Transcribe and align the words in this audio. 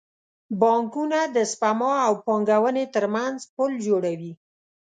بانکونه 0.61 1.19
د 1.35 1.37
سپما 1.51 1.91
او 2.07 2.13
پانګونې 2.25 2.85
ترمنځ 2.95 3.37
پل 3.55 3.71
جوړوي. 3.87 4.33